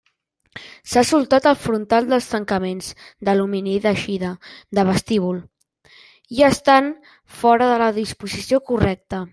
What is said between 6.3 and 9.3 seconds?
i estan fora de la disposició correcta.